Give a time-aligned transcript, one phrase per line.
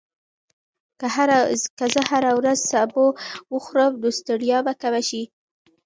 [1.79, 3.05] که زه هره ورځ سبو
[3.53, 5.23] وخورم، نو ستړیا به کمه شي.